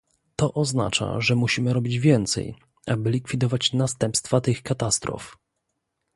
To 0.35 0.53
oznacza, 0.53 1.21
że 1.21 1.35
musimy 1.35 1.73
robić 1.73 1.99
więcej, 1.99 2.55
aby 2.87 3.09
likwidować 3.11 3.73
następstwa 3.73 4.41
tych 4.41 4.63
katastrof 4.63 5.37